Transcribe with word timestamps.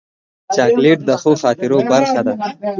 چاکلېټ 0.55 0.99
د 1.07 1.11
ښو 1.21 1.31
خاطرو 1.41 1.77
برخه 1.91 2.21
ده. 2.25 2.33